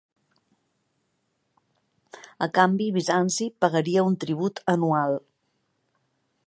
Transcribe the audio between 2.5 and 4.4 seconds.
canvi, Bizanci pagaria un